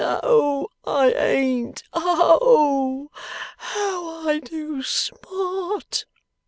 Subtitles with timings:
[0.03, 1.83] 'No, I ain't.
[1.93, 3.19] Oh h h!
[3.75, 6.05] how I do smart!